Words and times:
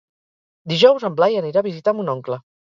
Dijous 0.73 1.05
en 1.09 1.19
Blai 1.19 1.37
anirà 1.43 1.63
a 1.63 1.67
visitar 1.69 1.95
mon 1.99 2.11
oncle. 2.17 2.41